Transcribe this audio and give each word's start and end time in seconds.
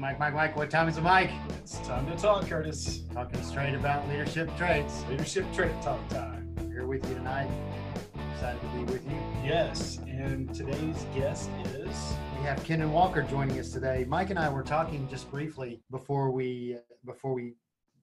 Mike, 0.00 0.18
Mike, 0.18 0.32
Mike. 0.34 0.56
What 0.56 0.70
time 0.70 0.88
is 0.88 0.96
it, 0.96 1.02
Mike? 1.02 1.30
It's 1.58 1.78
time 1.80 2.06
to 2.06 2.16
talk, 2.16 2.46
Curtis. 2.46 3.02
Talking 3.12 3.42
straight 3.42 3.74
about 3.74 4.08
leadership 4.08 4.48
traits. 4.56 5.04
Leadership 5.10 5.44
trait 5.52 5.72
talk 5.82 6.08
time. 6.08 6.54
We're 6.56 6.70
here 6.72 6.86
with 6.86 7.06
you 7.06 7.16
tonight. 7.16 7.50
Excited 8.32 8.58
to 8.62 8.66
be 8.68 8.84
with 8.90 9.04
you. 9.04 9.18
Yes, 9.44 9.98
and 10.08 10.54
today's 10.54 11.04
guest 11.14 11.50
is. 11.66 12.14
We 12.38 12.46
have 12.46 12.64
Kenan 12.64 12.90
Walker 12.92 13.20
joining 13.20 13.58
us 13.58 13.72
today. 13.72 14.06
Mike 14.08 14.30
and 14.30 14.38
I 14.38 14.48
were 14.48 14.62
talking 14.62 15.06
just 15.06 15.30
briefly 15.30 15.82
before 15.90 16.30
we 16.30 16.76
uh, 16.78 16.94
before 17.04 17.34
we 17.34 17.56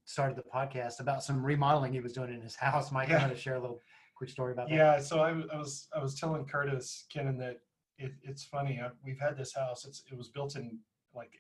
started 0.06 0.38
the 0.38 0.44
podcast 0.44 1.00
about 1.00 1.24
some 1.24 1.44
remodeling 1.44 1.94
he 1.94 2.00
was 2.00 2.14
doing 2.14 2.32
in 2.32 2.42
his 2.42 2.56
house. 2.56 2.92
Mike, 2.92 3.10
Yeah. 3.10 3.24
I'm 3.24 3.32
to 3.32 3.36
share 3.36 3.56
a 3.56 3.60
little 3.60 3.82
quick 4.16 4.30
story 4.30 4.54
about 4.54 4.70
that. 4.70 4.76
Yeah, 4.76 5.00
so 5.00 5.22
I, 5.22 5.30
I 5.52 5.58
was 5.58 5.88
I 5.96 6.00
was 6.00 6.14
telling 6.20 6.46
Curtis 6.46 7.08
Kenan 7.10 7.40
that 7.40 7.58
it, 7.98 8.12
it's 8.22 8.44
funny. 8.44 8.80
I, 8.80 8.90
we've 9.04 9.20
had 9.20 9.36
this 9.36 9.56
house. 9.56 9.84
It's 9.84 10.04
it 10.12 10.16
was 10.16 10.28
built 10.30 10.56
in 10.56 10.78
like 11.16 11.32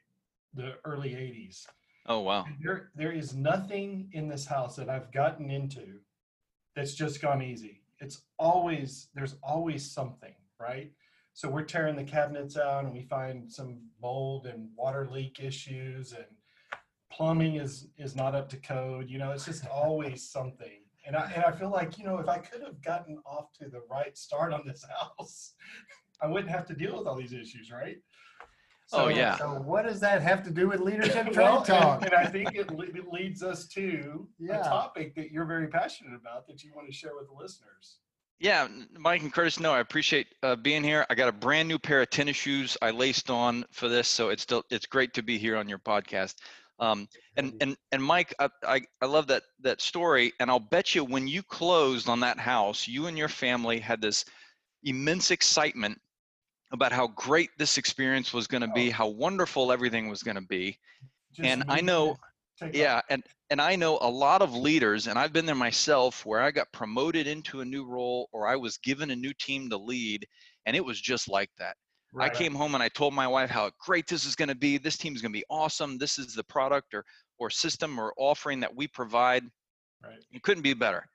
the 0.57 0.73
early 0.83 1.11
'80s. 1.11 1.65
Oh 2.07 2.19
wow. 2.19 2.45
There 2.61 2.91
there 2.95 3.11
is 3.11 3.33
nothing 3.33 4.09
in 4.13 4.27
this 4.27 4.45
house 4.45 4.75
that 4.77 4.89
I've 4.89 5.11
gotten 5.11 5.49
into 5.49 5.99
that's 6.75 6.93
just 6.93 7.21
gone 7.21 7.41
easy. 7.41 7.81
It's 7.99 8.23
always 8.37 9.09
there's 9.13 9.35
always 9.43 9.89
something, 9.89 10.33
right? 10.59 10.91
So 11.33 11.49
we're 11.49 11.63
tearing 11.63 11.95
the 11.95 12.03
cabinets 12.03 12.57
out 12.57 12.85
and 12.85 12.93
we 12.93 13.03
find 13.03 13.51
some 13.51 13.79
mold 14.01 14.47
and 14.47 14.69
water 14.75 15.07
leak 15.11 15.39
issues 15.39 16.13
and 16.13 16.25
plumbing 17.11 17.55
is 17.55 17.87
is 17.97 18.15
not 18.15 18.35
up 18.35 18.49
to 18.49 18.57
code. 18.57 19.09
You 19.09 19.17
know, 19.17 19.31
it's 19.31 19.45
just 19.45 19.67
always 19.67 20.29
something. 20.31 20.83
And 21.05 21.15
I 21.15 21.31
and 21.35 21.43
I 21.43 21.51
feel 21.51 21.69
like, 21.69 21.97
you 21.97 22.05
know, 22.05 22.17
if 22.17 22.29
I 22.29 22.37
could 22.37 22.61
have 22.61 22.81
gotten 22.81 23.17
off 23.25 23.51
to 23.59 23.69
the 23.69 23.81
right 23.89 24.17
start 24.17 24.53
on 24.53 24.63
this 24.65 24.85
house, 24.99 25.53
I 26.21 26.27
wouldn't 26.27 26.51
have 26.51 26.65
to 26.67 26.73
deal 26.73 26.97
with 26.97 27.07
all 27.07 27.15
these 27.15 27.33
issues, 27.33 27.71
right? 27.71 27.97
Oh, 28.93 29.09
yeah. 29.09 29.37
So 29.37 29.47
what 29.53 29.85
does 29.85 29.99
that 29.99 30.21
have 30.21 30.43
to 30.45 30.51
do 30.51 30.69
with 30.69 30.79
leadership 30.79 31.25
trait 31.25 31.35
Well, 31.37 31.61
talk? 31.61 32.03
and, 32.03 32.13
and 32.13 32.27
I 32.27 32.29
think 32.31 32.55
it, 32.55 32.71
le- 32.71 32.85
it 32.85 33.07
leads 33.11 33.43
us 33.43 33.67
to 33.69 34.27
Yeah. 34.39 34.61
a 34.61 34.63
topic 34.63 35.13
that 35.15 35.31
you're 35.31 35.45
very 35.45 35.67
passionate 35.67 36.15
about 36.15 36.47
that 36.47 36.63
you 36.63 36.71
want 36.73 36.87
to 36.87 36.93
share 36.93 37.11
with 37.15 37.27
the 37.27 37.33
listeners. 37.33 37.97
Yeah, 38.39 38.67
Mike 38.97 39.23
and 39.23 39.33
Curtis, 39.33 39.59
no, 39.59 39.73
I 39.73 39.79
appreciate 39.79 40.27
uh, 40.43 40.55
being 40.55 40.83
here. 40.83 41.05
I 41.09 41.15
got 41.15 41.27
a 41.27 41.31
brand 41.31 41.67
new 41.67 41.79
pair 41.79 42.01
of 42.03 42.09
tennis 42.11 42.35
shoes 42.37 42.77
I 42.83 42.91
laced 42.91 43.31
on 43.31 43.65
for 43.71 43.89
this, 43.89 44.07
so 44.07 44.29
it's 44.29 44.43
still 44.43 44.63
it's 44.69 44.85
great 44.85 45.11
to 45.15 45.23
be 45.23 45.39
here 45.39 45.57
on 45.57 45.67
your 45.67 45.79
podcast. 45.79 46.35
Um, 46.79 47.07
and 47.35 47.51
and 47.61 47.75
and 47.91 48.03
Mike, 48.03 48.35
I, 48.39 48.47
I 48.63 48.81
I 49.01 49.07
love 49.07 49.25
that 49.27 49.41
that 49.61 49.81
story, 49.81 50.33
and 50.39 50.51
I'll 50.51 50.59
bet 50.59 50.93
you 50.93 51.03
when 51.03 51.27
you 51.27 51.41
closed 51.41 52.07
on 52.07 52.19
that 52.19 52.37
house, 52.37 52.87
you 52.87 53.07
and 53.07 53.17
your 53.17 53.27
family 53.27 53.79
had 53.79 53.99
this 54.01 54.23
immense 54.83 55.31
excitement 55.31 55.99
about 56.71 56.91
how 56.91 57.07
great 57.07 57.49
this 57.57 57.77
experience 57.77 58.33
was 58.33 58.47
going 58.47 58.61
to 58.61 58.67
be, 58.67 58.89
how 58.89 59.07
wonderful 59.07 59.71
everything 59.71 60.09
was 60.09 60.23
going 60.23 60.35
to 60.35 60.41
be. 60.47 60.77
Just 61.33 61.47
And 61.47 61.63
I 61.67 61.81
know-. 61.81 62.17
Yeah, 62.73 63.01
and 63.09 63.23
and 63.51 63.61
I 63.61 63.75
know 63.75 63.99
a 64.01 64.09
lot 64.09 64.41
of 64.41 64.55
leaders, 64.55 65.05
and 65.05 65.19
I've 65.19 65.31
been 65.31 65.45
there 65.45 65.53
myself, 65.55 66.25
where 66.25 66.41
I 66.41 66.49
got 66.49 66.71
promoted 66.71 67.27
into 67.27 67.61
a 67.61 67.65
new 67.65 67.85
role 67.85 68.29
or 68.31 68.47
I 68.47 68.55
was 68.55 68.77
given 68.79 69.11
a 69.11 69.15
new 69.15 69.31
team 69.39 69.69
to 69.69 69.77
lead, 69.77 70.27
and 70.65 70.75
it 70.75 70.83
was 70.83 70.99
just 70.99 71.29
like 71.29 71.51
that. 71.59 71.77
I 72.19 72.25
Right. 72.25 72.33
came 72.33 72.55
home 72.55 72.73
and 72.73 72.81
I 72.81 72.89
told 72.89 73.13
my 73.13 73.27
wife 73.27 73.49
how 73.51 73.69
great 73.79 74.07
this 74.07 74.25
is 74.25 74.35
going 74.35 74.49
to 74.49 74.55
be. 74.55 74.79
This 74.79 74.97
team 74.97 75.13
is 75.15 75.21
going 75.21 75.31
to 75.31 75.37
be 75.37 75.45
awesome. 75.49 75.97
This 75.99 76.17
is 76.17 76.33
the 76.33 76.43
product 76.43 76.93
or 76.93 77.05
or 77.37 77.51
system 77.51 77.99
or 77.99 78.11
offering 78.17 78.59
that 78.61 78.75
we 78.75 78.87
provide. 78.87 79.43
Right. 80.03 80.17
It 80.31 80.41
couldn't 80.41 80.63
be 80.63 80.73
better. 80.73 81.07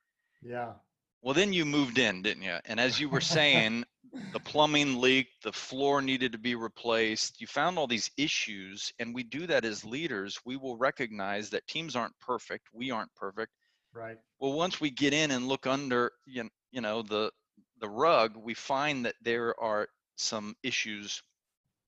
Yeah. 0.42 0.75
Well, 1.22 1.34
then 1.34 1.52
you 1.52 1.64
moved 1.64 1.98
in, 1.98 2.22
didn't 2.22 2.42
you? 2.42 2.58
And 2.64 2.80
as 2.80 2.98
you 2.98 3.08
were 3.08 3.20
saying, 3.20 3.84
the 4.32 4.40
plumbing 4.44 5.00
leaked, 5.00 5.44
the 5.44 5.52
floor 5.52 6.02
needed 6.02 6.32
to 6.32 6.38
be 6.38 6.56
replaced. 6.56 7.40
You 7.40 7.46
found 7.46 7.78
all 7.78 7.86
these 7.86 8.10
issues, 8.16 8.92
and 8.98 9.14
we 9.14 9.22
do 9.22 9.46
that 9.46 9.64
as 9.64 9.84
leaders. 9.84 10.40
We 10.44 10.56
will 10.56 10.76
recognize 10.76 11.50
that 11.50 11.66
teams 11.68 11.94
aren't 11.94 12.18
perfect. 12.18 12.68
We 12.72 12.90
aren't 12.90 13.14
perfect. 13.14 13.52
Right. 13.94 14.18
Well, 14.40 14.54
once 14.54 14.80
we 14.80 14.90
get 14.90 15.12
in 15.12 15.30
and 15.30 15.46
look 15.46 15.66
under, 15.66 16.10
you 16.26 16.48
you 16.72 16.80
know, 16.80 17.02
the 17.02 17.30
the 17.78 17.88
rug, 17.88 18.36
we 18.36 18.55
find 18.55 19.05
that 19.06 19.14
there 19.22 19.58
are 19.61 19.88
some 20.16 20.55
issues, 20.62 21.22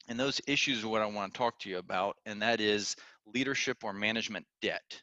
and 0.09 0.19
those 0.21 0.41
issues 0.47 0.85
are 0.85 0.89
what 0.89 1.03
I 1.03 1.07
want 1.07 1.35
to 1.35 1.39
talk 1.39 1.59
to 1.61 1.71
you 1.71 1.79
about, 1.79 2.17
and 2.27 2.43
that 2.43 2.61
is 2.61 2.95
leadership 3.27 3.83
or 3.83 3.93
management 3.93 4.47
debt. 4.63 5.03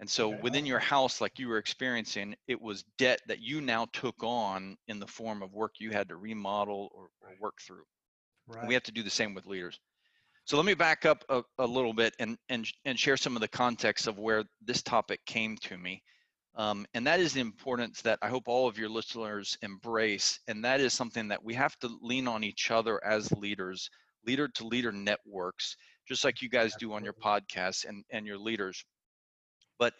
And 0.00 0.08
so 0.10 0.30
Okay. 0.30 0.40
within 0.42 0.66
your 0.66 0.78
house, 0.78 1.20
like 1.20 1.38
you 1.38 1.48
were 1.48 1.58
experiencing, 1.58 2.34
it 2.48 2.60
was 2.60 2.84
debt 2.98 3.20
that 3.26 3.40
you 3.40 3.60
now 3.60 3.86
took 3.92 4.16
on 4.22 4.76
in 4.88 4.98
the 4.98 5.06
form 5.06 5.42
of 5.42 5.52
work 5.52 5.74
you 5.78 5.90
had 5.90 6.08
to 6.08 6.16
remodel 6.16 6.90
or, 6.94 7.10
or 7.20 7.30
work 7.38 7.60
through. 7.60 7.84
Right. 8.46 8.66
We 8.66 8.74
have 8.74 8.82
to 8.84 8.92
do 8.92 9.02
the 9.02 9.10
same 9.10 9.34
with 9.34 9.46
leaders. 9.46 9.78
So 10.46 10.56
let 10.56 10.66
me 10.66 10.74
back 10.74 11.04
up 11.04 11.24
a, 11.28 11.42
a 11.58 11.66
little 11.66 11.92
bit 11.92 12.14
and, 12.18 12.38
and, 12.48 12.66
and 12.84 12.98
share 12.98 13.16
some 13.16 13.36
of 13.36 13.40
the 13.40 13.48
context 13.48 14.06
of 14.06 14.18
where 14.18 14.44
this 14.62 14.82
topic 14.82 15.24
came 15.26 15.56
to 15.58 15.76
me. 15.78 16.02
Um, 16.56 16.86
and 16.94 17.06
that 17.06 17.20
is 17.20 17.34
the 17.34 17.40
importance 17.40 18.02
that 18.02 18.18
I 18.22 18.28
hope 18.28 18.48
all 18.48 18.66
of 18.66 18.78
your 18.78 18.88
listeners 18.88 19.56
embrace. 19.62 20.40
And 20.48 20.64
that 20.64 20.80
is 20.80 20.94
something 20.94 21.28
that 21.28 21.44
we 21.44 21.54
have 21.54 21.78
to 21.80 21.98
lean 22.02 22.26
on 22.26 22.42
each 22.42 22.70
other 22.70 23.04
as 23.04 23.30
leaders, 23.32 23.90
leader 24.26 24.48
to 24.48 24.66
leader 24.66 24.92
networks, 24.92 25.76
just 26.08 26.24
like 26.24 26.42
you 26.42 26.48
guys 26.48 26.74
do 26.76 26.92
on 26.94 27.04
your 27.04 27.14
podcasts 27.14 27.84
and, 27.84 28.04
and 28.10 28.26
your 28.26 28.38
leaders. 28.38 28.84
But 29.80 29.94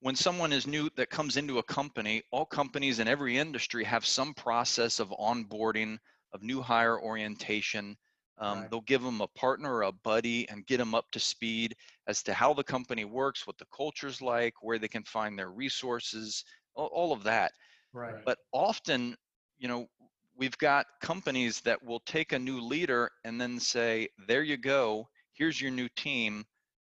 when 0.00 0.16
someone 0.16 0.54
is 0.54 0.66
new 0.66 0.90
that 0.96 1.10
comes 1.10 1.36
into 1.36 1.58
a 1.58 1.64
company, 1.64 2.22
all 2.32 2.46
companies 2.46 3.00
in 3.00 3.08
every 3.08 3.38
industry 3.38 3.84
have 3.84 4.06
some 4.06 4.34
process 4.34 5.00
of 5.00 5.10
onboarding, 5.10 5.98
of 6.32 6.42
new 6.42 6.62
hire 6.62 6.98
orientation. 7.00 7.98
Um, 8.38 8.60
Right. 8.62 8.70
They'll 8.70 8.82
give 8.82 9.02
them 9.02 9.20
a 9.20 9.28
partner 9.28 9.74
or 9.74 9.82
a 9.82 9.92
buddy 9.92 10.48
and 10.48 10.66
get 10.66 10.78
them 10.78 10.94
up 10.94 11.10
to 11.12 11.20
speed 11.20 11.76
as 12.06 12.22
to 12.24 12.34
how 12.34 12.54
the 12.54 12.64
company 12.64 13.04
works, 13.04 13.46
what 13.46 13.58
the 13.58 13.66
culture's 13.76 14.22
like, 14.22 14.54
where 14.62 14.78
they 14.78 14.88
can 14.88 15.04
find 15.04 15.38
their 15.38 15.50
resources, 15.50 16.44
all, 16.74 16.86
all 16.88 17.12
of 17.12 17.24
that. 17.24 17.52
Right. 17.92 18.12
Right. 18.12 18.24
But 18.24 18.38
often, 18.52 19.16
you 19.58 19.68
know, 19.68 19.88
we've 20.36 20.56
got 20.58 20.86
companies 21.00 21.60
that 21.62 21.82
will 21.82 22.00
take 22.00 22.32
a 22.32 22.38
new 22.38 22.60
leader 22.60 23.10
and 23.24 23.40
then 23.40 23.58
say, 23.60 24.08
there 24.28 24.42
you 24.42 24.56
go, 24.58 25.08
here's 25.32 25.60
your 25.60 25.70
new 25.70 25.88
team. 25.96 26.44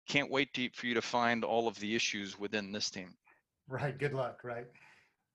Can't 0.08 0.30
wait 0.30 0.54
to, 0.54 0.70
for 0.74 0.88
you 0.88 0.94
to 0.96 1.02
find 1.02 1.44
all 1.44 1.68
of 1.68 1.80
the 1.80 1.96
issues 1.96 2.38
within 2.38 2.72
this 2.72 2.90
team. 2.90 3.14
Right. 3.68 3.98
Good 3.98 4.14
luck. 4.14 4.44
Right. 4.44 4.68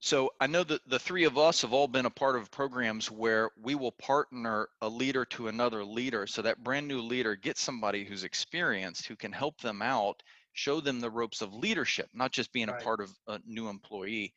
So 0.00 0.30
I 0.40 0.46
know 0.46 0.62
that 0.62 0.88
the 0.88 0.98
three 0.98 1.24
of 1.24 1.36
us 1.36 1.62
have 1.62 1.72
all 1.72 1.88
been 1.88 2.06
a 2.06 2.10
part 2.10 2.36
of 2.36 2.50
programs 2.52 3.10
where 3.10 3.50
we 3.60 3.74
will 3.74 3.92
partner 3.92 4.68
a 4.80 4.88
leader 4.88 5.24
to 5.24 5.48
another 5.48 5.84
leader. 5.84 6.26
So 6.26 6.42
that 6.42 6.62
brand 6.62 6.86
new 6.86 7.00
leader 7.00 7.34
gets 7.34 7.60
somebody 7.60 8.04
who's 8.04 8.22
experienced 8.22 9.06
who 9.06 9.16
can 9.16 9.32
help 9.32 9.60
them 9.60 9.82
out, 9.82 10.22
show 10.52 10.80
them 10.80 11.00
the 11.00 11.10
ropes 11.10 11.40
of 11.40 11.52
leadership, 11.52 12.08
not 12.14 12.30
just 12.30 12.52
being 12.52 12.68
Right. 12.68 12.80
a 12.80 12.84
part 12.84 13.00
of 13.00 13.10
a 13.26 13.40
new 13.44 13.68
employee. 13.68 14.34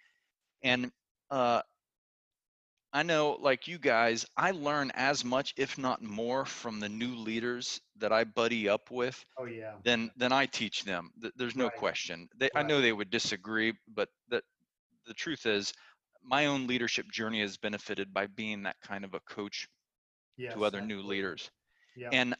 And 0.63 0.91
uh, 1.29 1.61
I 2.93 3.03
know, 3.03 3.37
like 3.39 3.67
you 3.67 3.77
guys, 3.77 4.25
I 4.35 4.51
learn 4.51 4.91
as 4.93 5.23
much, 5.23 5.53
if 5.57 5.77
not 5.77 6.01
more, 6.01 6.45
from 6.45 6.79
the 6.79 6.89
new 6.89 7.15
leaders 7.15 7.81
that 7.97 8.11
I 8.11 8.25
buddy 8.25 8.67
up 8.69 8.91
with 8.91 9.23
Oh 9.37 9.45
yeah. 9.45 9.77
than 9.83 10.11
than 10.17 10.31
I 10.33 10.45
teach 10.47 10.83
them. 10.83 11.11
There's 11.35 11.55
no 11.55 11.65
Right. 11.65 11.75
question. 11.77 12.29
They, 12.35 12.49
I 12.55 12.63
know 12.63 12.81
they 12.81 12.91
would 12.93 13.09
disagree, 13.09 13.73
but 13.87 14.09
that 14.29 14.43
the 15.05 15.13
truth 15.13 15.45
is, 15.45 15.73
my 16.23 16.47
own 16.47 16.67
leadership 16.67 17.09
journey 17.11 17.41
has 17.41 17.57
benefited 17.57 18.13
by 18.13 18.27
being 18.27 18.63
that 18.63 18.79
kind 18.81 19.05
of 19.05 19.13
a 19.13 19.19
coach 19.21 19.67
Yes. 20.37 20.53
to 20.53 20.65
other 20.65 20.81
new 20.81 21.01
leaders. 21.01 21.49
Yeah. 21.95 22.09
And 22.11 22.35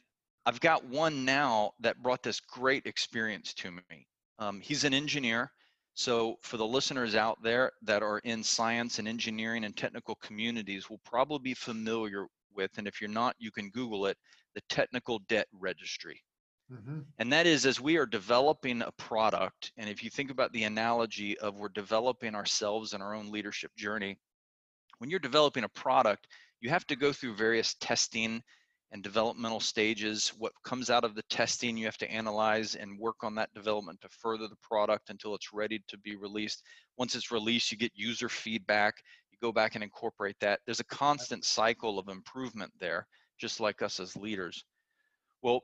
I've 0.46 0.60
got 0.60 0.84
one 0.84 1.24
now 1.24 1.72
that 1.80 2.02
brought 2.02 2.22
this 2.22 2.40
great 2.40 2.86
experience 2.86 3.54
to 3.54 3.70
me. 3.70 4.06
Um, 4.38 4.60
he's 4.60 4.84
an 4.84 4.94
engineer. 4.94 5.52
So 5.94 6.36
for 6.42 6.56
the 6.56 6.66
listeners 6.66 7.14
out 7.14 7.42
there 7.42 7.72
that 7.82 8.02
are 8.02 8.18
in 8.20 8.42
science 8.42 8.98
and 8.98 9.06
engineering 9.08 9.64
and 9.64 9.76
technical 9.76 10.16
communities 10.16 10.88
will 10.90 11.00
probably 11.04 11.38
be 11.40 11.54
familiar 11.54 12.26
with, 12.54 12.78
and 12.78 12.86
if 12.86 13.00
you're 13.00 13.10
not, 13.10 13.36
you 13.38 13.50
can 13.50 13.70
Google 13.70 14.06
it, 14.06 14.18
the 14.54 14.60
technical 14.68 15.18
debt 15.20 15.48
registry. 15.52 16.22
hmm 16.68 17.00
And 17.18 17.32
that 17.32 17.46
is 17.46 17.66
as 17.66 17.80
we 17.80 17.96
are 17.98 18.06
developing 18.06 18.82
a 18.82 18.92
product, 18.92 19.72
and 19.76 19.88
if 19.88 20.02
you 20.02 20.10
think 20.10 20.30
about 20.30 20.52
the 20.52 20.64
analogy 20.64 21.38
of 21.38 21.56
we're 21.56 21.68
developing 21.68 22.34
ourselves 22.34 22.94
in 22.94 23.02
our 23.02 23.14
own 23.14 23.30
leadership 23.30 23.74
journey, 23.76 24.18
when 24.98 25.10
you're 25.10 25.18
developing 25.20 25.64
a 25.64 25.68
product, 25.68 26.28
you 26.60 26.70
have 26.70 26.86
to 26.86 26.96
go 26.96 27.12
through 27.12 27.34
various 27.34 27.74
testing 27.74 28.42
and 28.92 29.02
developmental 29.02 29.58
stages. 29.58 30.28
What 30.38 30.52
comes 30.64 30.90
out 30.90 31.02
of 31.02 31.14
the 31.14 31.22
testing, 31.24 31.76
you 31.76 31.86
have 31.86 31.96
to 31.98 32.10
analyze 32.10 32.74
and 32.74 32.98
work 32.98 33.24
on 33.24 33.34
that 33.36 33.52
development 33.54 34.00
to 34.02 34.08
further 34.10 34.48
the 34.48 34.56
product 34.62 35.08
until 35.08 35.34
it's 35.34 35.52
ready 35.52 35.82
to 35.88 35.98
be 35.98 36.14
released. 36.14 36.62
Once 36.98 37.14
it's 37.14 37.30
released, 37.32 37.72
you 37.72 37.78
get 37.78 37.92
user 37.94 38.28
feedback. 38.28 38.94
You 39.30 39.38
go 39.40 39.50
back 39.50 39.74
and 39.74 39.82
incorporate 39.82 40.36
that. 40.40 40.60
There's 40.66 40.80
a 40.80 40.84
constant 40.84 41.44
cycle 41.44 41.98
of 41.98 42.08
improvement 42.08 42.70
there, 42.78 43.06
just 43.40 43.60
like 43.60 43.80
us 43.80 43.98
as 43.98 44.14
leaders. 44.14 44.62
Well, 45.40 45.62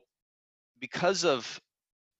because 0.79 1.23
of 1.23 1.61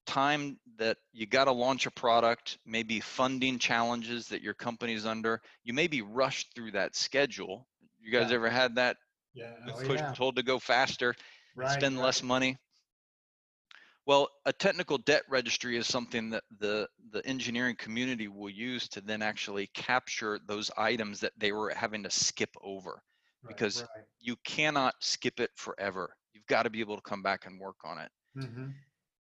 time 0.05 0.59
that 0.77 0.97
you 1.11 1.25
got 1.25 1.45
to 1.45 1.51
launch 1.51 1.87
a 1.87 1.91
product, 1.91 2.59
maybe 2.65 2.99
funding 2.99 3.57
challenges 3.57 4.27
that 4.27 4.41
your 4.41 4.53
company's 4.53 5.05
under, 5.07 5.41
you 5.63 5.73
may 5.73 5.87
be 5.87 6.03
rushed 6.03 6.53
through 6.53 6.71
that 6.71 6.95
schedule. 6.95 7.67
You 7.99 8.11
guys 8.11 8.29
Yeah. 8.29 8.35
ever 8.35 8.49
had 8.49 8.75
that 8.75 8.97
Yeah. 9.33 9.55
Oh, 9.73 9.81
push, 9.83 10.01
yeah. 10.01 10.15
told 10.15 10.35
to 10.35 10.43
go 10.43 10.59
faster, 10.59 11.15
Right. 11.55 11.65
spend 11.65 11.97
right. 11.97 12.01
less 12.01 12.21
money? 12.23 12.57
Well, 14.05 14.29
a 14.45 14.51
technical 14.53 14.97
debt 14.97 15.23
registry 15.29 15.77
is 15.77 15.87
something 15.87 16.31
that 16.31 16.43
the 16.49 16.89
the 17.11 17.25
engineering 17.25 17.75
community 17.77 18.27
will 18.27 18.49
use 18.49 18.87
to 18.89 19.01
then 19.01 19.21
actually 19.21 19.67
capture 19.67 20.39
those 20.39 20.71
items 20.77 21.19
that 21.21 21.33
they 21.37 21.51
were 21.51 21.69
having 21.73 22.03
to 22.03 22.09
skip 22.09 22.55
over 22.61 23.03
Right. 23.43 23.45
because 23.47 23.83
you 24.19 24.35
cannot 24.37 24.95
skip 25.03 25.39
it 25.39 25.51
forever. 25.55 26.15
You've 26.33 26.47
got 26.47 26.63
to 26.63 26.69
be 26.69 26.81
able 26.81 26.95
to 26.97 27.01
come 27.01 27.21
back 27.23 27.45
and 27.45 27.59
work 27.59 27.77
on 27.83 27.99
it. 27.99 28.11
hmm 28.35 28.73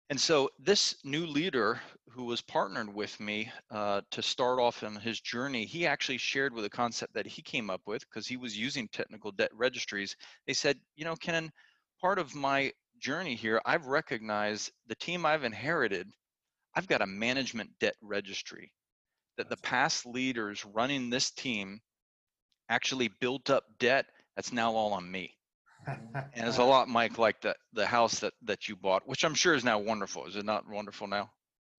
And 0.10 0.20
so 0.20 0.50
this 0.60 1.04
new 1.04 1.26
leader 1.26 1.82
who 2.14 2.26
was 2.26 2.42
partnered 2.42 2.94
with 2.94 3.20
me 3.20 3.52
uh, 3.72 4.02
to 4.12 4.22
start 4.22 4.60
off 4.60 4.84
on 4.84 4.96
his 4.96 5.20
journey, 5.20 5.66
he 5.66 5.88
actually 5.88 6.18
shared 6.18 6.54
with 6.54 6.66
a 6.66 6.70
concept 6.70 7.14
that 7.16 7.26
he 7.26 7.42
came 7.42 7.70
up 7.70 7.82
with 7.88 8.08
because 8.08 8.28
he 8.28 8.38
was 8.38 8.58
using 8.58 8.88
technical 8.88 9.32
debt 9.32 9.52
registries. 9.54 10.16
They 10.46 10.54
said, 10.54 10.78
you 10.96 11.06
know, 11.06 11.16
Kenan, 11.16 11.52
part 12.00 12.20
of 12.20 12.36
my 12.36 12.72
journey 13.00 13.36
here, 13.36 13.62
I've 13.66 13.88
recognized 13.88 14.72
the 14.88 14.96
team 14.96 15.26
I've 15.26 15.44
inherited, 15.44 16.08
I've 16.76 16.88
got 16.88 17.02
a 17.02 17.08
management 17.08 17.72
debt 17.80 17.96
registry 18.02 18.72
that 19.38 19.50
the 19.50 19.58
past 19.58 20.06
leaders 20.06 20.66
running 20.66 21.10
this 21.10 21.32
team 21.32 21.82
actually 22.70 23.10
built 23.20 23.50
up 23.50 23.64
debt 23.80 24.06
that's 24.36 24.54
now 24.54 24.74
all 24.74 24.94
on 24.94 25.10
me. 25.10 25.36
And 25.88 26.48
it's 26.48 26.58
a 26.58 26.64
lot, 26.64 26.88
Mike, 26.88 27.18
like 27.18 27.42
the 27.42 27.56
the 27.74 27.86
house 27.86 28.20
that 28.20 28.34
that 28.44 28.68
you 28.68 28.76
bought, 28.76 29.08
which 29.08 29.24
I'm 29.26 29.36
sure 29.36 29.54
is 29.54 29.64
now 29.64 29.80
wonderful. 29.80 30.26
Is 30.28 30.36
it 30.36 30.46
not 30.46 30.68
wonderful 30.70 31.08
now? 31.08 31.32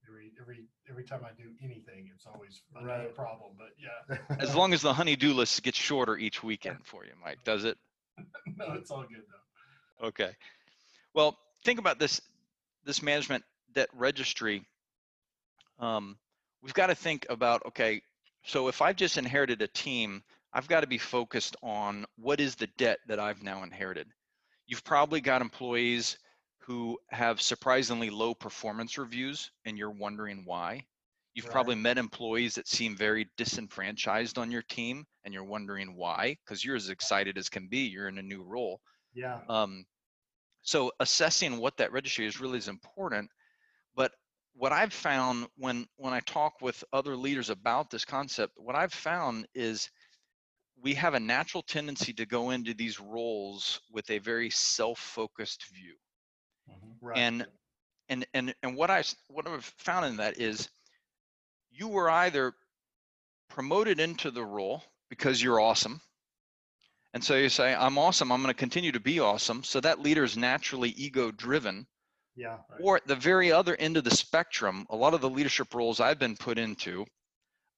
Every 0.08 0.32
every 0.40 0.64
every 0.88 1.04
time 1.04 1.24
I 1.24 1.30
do 1.40 1.50
anything, 1.62 2.10
it's 2.14 2.26
always 2.26 2.62
another 2.74 2.86
Right. 2.86 3.14
problem. 3.14 3.52
But 3.56 3.70
yeah, 3.78 4.16
As 4.40 4.54
long 4.54 4.72
as 4.74 4.82
the 4.82 4.92
honey-do 4.92 5.32
list 5.32 5.62
gets 5.62 5.78
shorter 5.78 6.16
each 6.16 6.42
weekend 6.42 6.84
for 6.84 7.04
you, 7.04 7.12
Mike, 7.22 7.42
does 7.44 7.64
it? 7.64 7.78
no, 8.56 8.72
it's 8.74 8.90
all 8.90 9.02
good 9.02 9.24
though. 10.00 10.06
Okay. 10.08 10.34
Well, 11.14 11.38
think 11.64 11.78
about 11.78 11.98
this 11.98 12.20
this 12.84 13.02
management 13.02 13.44
debt 13.72 13.88
registry. 13.94 14.64
Um, 15.78 16.18
we've 16.62 16.74
got 16.74 16.88
to 16.88 16.94
think 16.94 17.26
about 17.30 17.66
okay, 17.66 18.02
so 18.44 18.68
if 18.68 18.82
I've 18.82 18.96
just 18.96 19.16
inherited 19.18 19.62
a 19.62 19.68
team, 19.68 20.22
I've 20.52 20.68
got 20.68 20.80
to 20.80 20.86
be 20.86 20.98
focused 20.98 21.56
on 21.62 22.06
what 22.16 22.40
is 22.40 22.54
the 22.56 22.66
debt 22.78 22.98
that 23.08 23.18
I've 23.18 23.42
now 23.42 23.62
inherited. 23.62 24.08
You've 24.66 24.84
probably 24.84 25.20
got 25.20 25.42
employees 25.42 26.18
who 26.66 26.98
have 27.10 27.42
surprisingly 27.42 28.10
low 28.10 28.34
performance 28.34 28.96
reviews, 28.96 29.50
and 29.64 29.76
you're 29.76 29.90
wondering 29.90 30.44
why. 30.44 30.86
You've 31.34 31.50
probably 31.50 31.74
met 31.74 31.98
employees 31.98 32.54
that 32.54 32.68
seem 32.68 32.96
very 32.96 33.28
disenfranchised 33.36 34.38
on 34.38 34.52
your 34.52 34.62
team, 34.62 35.04
and 35.24 35.34
you're 35.34 35.44
wondering 35.44 35.96
why, 35.96 36.36
because 36.44 36.64
you're 36.64 36.76
as 36.76 36.90
excited 36.90 37.36
as 37.36 37.48
can 37.48 37.66
be. 37.68 37.80
You're 37.80 38.08
in 38.08 38.18
a 38.18 38.22
new 38.22 38.42
role. 38.42 38.80
yeah. 39.14 39.40
Um, 39.48 39.84
so 40.62 40.92
assessing 41.00 41.58
what 41.58 41.76
that 41.76 41.92
registry 41.92 42.26
is 42.26 42.40
really 42.40 42.58
is 42.58 42.68
important. 42.68 43.30
But 43.94 44.12
what 44.54 44.72
I've 44.72 44.92
found 44.92 45.46
when 45.56 45.86
when 45.96 46.14
I 46.14 46.20
talk 46.20 46.60
with 46.62 46.82
other 46.92 47.16
leaders 47.16 47.50
about 47.50 47.90
this 47.90 48.04
concept, 48.04 48.54
what 48.56 48.76
I've 48.76 48.94
found 48.94 49.46
is 49.54 49.90
we 50.80 50.94
have 50.94 51.14
a 51.14 51.20
natural 51.20 51.62
tendency 51.62 52.12
to 52.14 52.26
go 52.26 52.50
into 52.50 52.74
these 52.74 52.98
roles 53.00 53.80
with 53.90 54.10
a 54.10 54.18
very 54.18 54.50
self-focused 54.50 55.66
view. 55.72 55.96
Mm-hmm. 56.70 57.06
Right. 57.06 57.18
And 57.18 57.46
and 58.08 58.26
and 58.34 58.54
and 58.62 58.80
I 58.80 59.02
what 59.28 59.46
I've 59.46 59.64
found 59.78 60.06
in 60.06 60.16
that 60.18 60.38
is 60.38 60.68
you 61.70 61.88
were 61.88 62.10
either 62.10 62.54
promoted 63.48 64.00
into 64.00 64.30
the 64.30 64.44
role 64.44 64.82
because 65.10 65.42
you're 65.42 65.60
awesome. 65.60 66.00
And 67.12 67.22
so 67.22 67.36
you 67.36 67.48
say, 67.48 67.74
I'm 67.74 67.96
awesome, 67.96 68.32
I'm 68.32 68.42
going 68.42 68.52
to 68.52 68.58
continue 68.58 68.90
to 68.92 69.00
be 69.00 69.20
awesome. 69.20 69.62
So 69.62 69.80
that 69.80 70.00
leader 70.00 70.24
is 70.24 70.36
naturally 70.36 70.90
ego 70.90 71.30
driven. 71.30 71.86
yeah. 72.36 72.58
Right. 72.68 72.80
Or 72.80 72.96
at 72.96 73.06
the 73.06 73.14
very 73.14 73.52
other 73.52 73.76
end 73.76 73.96
of 73.96 74.02
the 74.04 74.10
spectrum, 74.10 74.86
a 74.90 74.96
lot 74.96 75.14
of 75.14 75.20
the 75.20 75.30
leadership 75.30 75.74
roles 75.74 76.00
I've 76.00 76.18
been 76.18 76.36
put 76.36 76.58
into, 76.58 77.06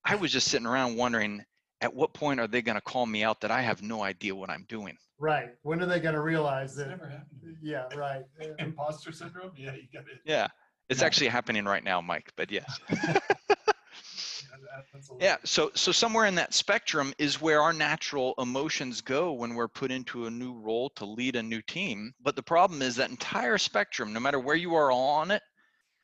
I 0.04 0.14
was 0.14 0.32
just 0.32 0.48
sitting 0.48 0.66
around 0.66 0.96
wondering 0.96 1.44
at 1.80 1.94
what 1.94 2.14
point 2.14 2.40
are 2.40 2.46
they 2.46 2.62
going 2.62 2.76
to 2.76 2.80
call 2.80 3.06
me 3.06 3.22
out 3.24 3.40
that 3.42 3.50
I 3.50 3.60
have 3.62 3.82
no 3.82 4.02
idea 4.02 4.34
what 4.34 4.50
I'm 4.50 4.64
doing? 4.68 4.96
Right. 5.18 5.50
When 5.62 5.80
are 5.82 5.86
they 5.86 6.00
going 6.00 6.14
to 6.14 6.20
realize 6.20 6.74
that? 6.76 6.88
never 6.88 7.08
happened. 7.08 7.56
Yeah. 7.62 7.84
Right. 7.96 8.22
Uh, 8.40 8.46
Imposter 8.58 9.12
syndrome. 9.12 9.52
Yeah, 9.56 9.74
you 9.74 9.86
got 9.92 10.02
it. 10.08 10.20
Yeah. 10.24 10.48
It's 10.88 11.00
Yeah. 11.00 11.06
actually 11.06 11.28
happening 11.28 11.64
right 11.64 11.82
now, 11.84 12.00
Mike, 12.00 12.30
but 12.36 12.50
yes. 12.50 12.78
Yeah, 12.88 14.56
that- 14.76 14.86
that's 14.92 15.10
a 15.10 15.14
Yeah, 15.18 15.32
little- 15.32 15.46
so 15.46 15.70
so 15.74 15.92
somewhere 15.92 16.26
in 16.26 16.34
that 16.36 16.54
spectrum 16.54 17.12
is 17.18 17.40
where 17.40 17.60
our 17.62 17.72
natural 17.72 18.34
emotions 18.38 19.00
go 19.00 19.32
when 19.32 19.54
we're 19.54 19.68
put 19.68 19.90
into 19.90 20.26
a 20.26 20.30
new 20.30 20.54
role 20.60 20.90
to 20.90 21.04
lead 21.04 21.36
a 21.36 21.42
new 21.42 21.62
team. 21.62 22.12
But 22.20 22.36
the 22.36 22.42
problem 22.42 22.82
is 22.82 22.96
that 22.96 23.10
entire 23.10 23.58
spectrum, 23.58 24.12
no 24.12 24.20
matter 24.20 24.38
where 24.40 24.56
you 24.56 24.74
are 24.74 24.90
on 24.92 25.30
it, 25.30 25.42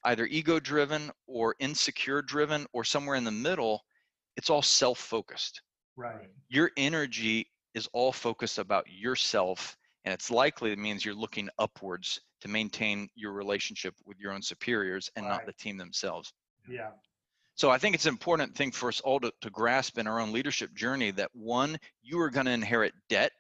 either 0.05 0.27
ego 0.27 0.59
driven 0.59 1.11
or 1.27 1.55
insecure 1.61 2.23
driven 2.23 2.67
or 2.73 2.85
somewhere 2.85 3.17
in 3.17 3.25
the 3.25 3.31
middle, 3.31 3.83
it's 4.37 4.51
all 4.51 4.63
self-focused. 4.63 5.61
right. 5.97 6.29
Your 6.49 6.71
energy 6.77 7.49
is 7.75 7.89
all 7.93 8.13
focused 8.13 8.59
about 8.59 8.87
yourself 8.89 9.77
and 10.05 10.13
it's 10.13 10.31
likely 10.31 10.73
it 10.73 10.79
means 10.79 11.05
you're 11.05 11.15
looking 11.15 11.49
upwards 11.59 12.21
to 12.41 12.49
maintain 12.49 13.09
your 13.15 13.33
relationship 13.33 13.95
with 14.05 14.19
your 14.19 14.33
own 14.33 14.43
superiors 14.43 15.11
and 15.15 15.27
not 15.27 15.47
the 15.47 15.53
team 15.53 15.77
themselves. 15.77 16.33
Yeah. 16.69 16.91
So 17.55 17.71
I 17.71 17.79
think 17.79 17.95
it's 17.95 18.07
an 18.07 18.13
important 18.13 18.57
thing 18.57 18.73
for 18.73 18.89
us 18.89 19.01
all 19.01 19.21
to, 19.21 19.33
to 19.43 19.51
grasp 19.51 19.99
in 19.99 20.07
our 20.07 20.19
own 20.19 20.33
leadership 20.33 20.75
journey 20.75 21.13
that 21.13 21.31
one, 21.35 21.79
you 22.03 22.19
are 22.21 22.31
going 22.31 22.47
to 22.47 22.53
inherit 22.53 22.95
debt 23.09 23.31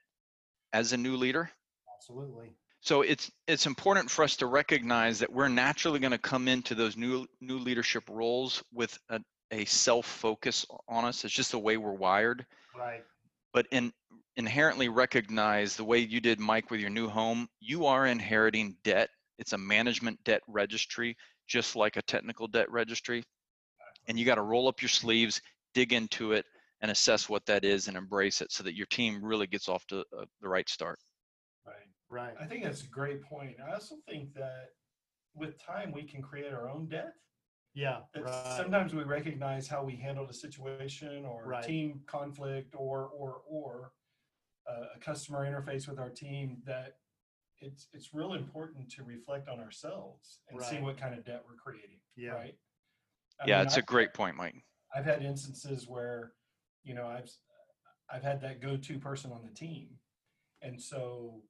as 0.73 0.93
a 0.93 0.97
new 0.97 1.17
leader. 1.17 1.51
Absolutely. 1.97 2.51
So 2.81 3.03
it's 3.03 3.31
it's 3.47 3.67
important 3.67 4.11
for 4.11 4.25
us 4.25 4.37
to 4.37 4.47
recognize 4.47 5.19
that 5.21 5.33
we're 5.33 5.49
naturally 5.49 5.99
going 5.99 6.13
to 6.13 6.19
come 6.19 6.49
into 6.49 6.75
those 6.75 6.97
new 6.97 7.27
new 7.41 7.59
leadership 7.59 8.05
roles 8.09 8.63
with 8.73 8.99
a, 9.09 9.21
a 9.53 9.65
self 9.65 10.07
focus 10.07 10.67
on 10.89 11.05
us. 11.05 11.25
It's 11.25 11.35
just 11.35 11.53
the 11.53 11.59
way 11.59 11.77
we're 11.77 11.93
wired. 11.93 12.45
Right. 12.77 13.05
But 13.53 13.67
in 13.71 13.93
inherently 14.37 14.89
recognize 14.89 15.77
the 15.77 15.85
way 15.85 15.99
you 15.99 16.21
did, 16.21 16.41
Mike, 16.41 16.71
with 16.71 16.81
your 16.81 16.91
new 16.91 17.09
home, 17.09 17.49
you 17.61 17.87
are 17.87 18.07
inheriting 18.07 18.77
debt. 18.83 19.11
It's 19.39 19.53
a 19.53 19.59
management 19.59 20.23
debt 20.25 20.41
registry, 20.49 21.17
just 21.47 21.77
like 21.77 21.97
a 21.97 22.03
technical 22.03 22.49
debt 22.49 22.71
registry 22.71 23.25
and 24.09 24.19
you 24.19 24.25
got 24.25 24.37
to 24.37 24.43
roll 24.43 24.69
up 24.69 24.83
your 24.83 24.89
sleeves, 24.89 25.41
dig 25.75 25.93
into 25.93 26.33
it, 26.33 26.45
and 26.81 26.91
assess 26.91 27.29
what 27.29 27.47
that 27.47 27.65
is 27.65 27.89
and 27.89 27.97
embrace 27.97 28.41
it 28.41 28.51
so 28.51 28.65
that 28.65 28.75
your 28.75 28.87
team 28.87 29.25
really 29.25 29.47
gets 29.47 29.69
off 29.69 29.87
to 29.87 30.01
uh, 30.01 30.25
the 30.41 30.49
right 30.49 30.69
start. 30.69 30.99
Right. 31.65 31.75
Right. 32.11 32.35
I 32.41 32.47
think 32.47 32.65
that's 32.65 32.83
a 32.83 32.89
great 32.89 33.23
point. 33.23 33.57
I 33.67 33.73
also 33.73 33.97
think 34.09 34.35
that 34.35 34.71
with 35.35 35.63
time 35.65 35.93
we 35.93 36.03
can 36.03 36.21
create 36.21 36.53
our 36.53 36.69
own 36.69 36.87
debt. 36.89 37.15
Yeah. 37.75 38.01
That 38.15 38.25
Right. 38.25 38.57
Sometimes 38.57 38.95
we 38.95 39.03
recognize 39.05 39.67
how 39.69 39.83
we 39.85 39.97
handled 39.97 40.29
a 40.31 40.35
situation 40.35 41.25
or 41.25 41.45
Right. 41.47 41.65
team 41.65 42.03
conflict 42.07 42.75
or 42.77 43.07
or 43.09 43.43
or 43.47 43.93
uh, 44.69 44.87
a 44.95 44.99
customer 45.01 45.41
interface 45.51 45.89
with 45.89 45.99
our 45.99 46.11
team 46.11 46.63
that 46.65 46.99
it's 47.59 47.89
it's 47.93 48.13
real 48.15 48.35
important 48.35 48.91
to 48.93 49.05
reflect 49.05 49.49
on 49.49 49.59
ourselves 49.61 50.41
and 50.49 50.61
see 50.63 50.77
Right. 50.77 50.83
what 50.85 50.97
kind 50.99 51.15
of 51.15 51.25
debt 51.25 51.45
we're 51.49 51.57
creating. 51.57 52.01
Yeah. 52.17 52.33
Right. 52.33 52.59
I 53.41 53.47
yeah, 53.47 53.59
mean, 53.59 53.67
it's 53.67 53.77
a 53.77 53.79
I've- 53.79 53.87
great 53.87 54.13
point, 54.15 54.37
Mike. 54.37 54.63
I've 54.95 55.07
had 55.07 55.23
instances 55.23 55.89
where, 55.89 56.35
you 56.85 56.95
know, 56.95 57.07
I've 57.07 57.31
I've 58.11 58.23
had 58.23 58.43
that 58.43 58.61
go-to 58.61 58.99
person 58.99 59.33
on 59.33 59.43
the 59.43 59.51
team, 59.51 59.99
and 60.61 60.81
so 60.81 61.43